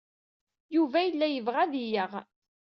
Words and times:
Yuba 0.75 0.97
yella 1.05 1.27
yebɣa 1.29 1.59
ad 1.63 1.73
iyi-yaɣ. 1.75 2.13